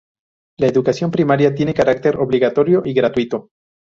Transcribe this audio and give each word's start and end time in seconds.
La 0.57 0.65
Educación 0.65 1.11
Primaria 1.11 1.53
tiene 1.53 1.75
carácter 1.75 2.17
obligatorio 2.17 2.81
y 2.83 2.91
gratuito. 2.95 3.49